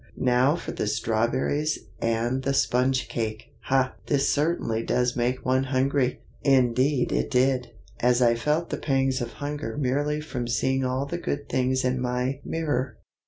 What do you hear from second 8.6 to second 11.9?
the pangs of hunger merely from seeing all the good things